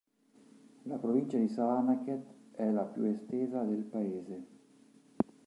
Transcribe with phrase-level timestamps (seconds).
[0.85, 4.45] La provincia di Savannakhet è la più estesa del paese.